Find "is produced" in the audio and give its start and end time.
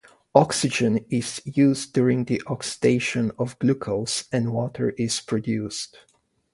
4.97-5.95